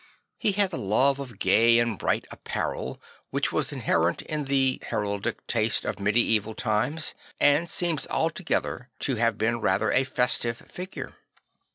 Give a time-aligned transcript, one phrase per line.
[0.39, 5.45] He had the love of gay and bright apparel which was inherent in the heraldic
[5.45, 11.17] taste of medieval times and seems altogether to have been rather a festive figure.